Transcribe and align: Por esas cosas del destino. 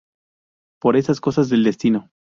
Por 0.81 0.97
esas 0.97 1.21
cosas 1.21 1.47
del 1.49 1.63
destino. 1.63 2.09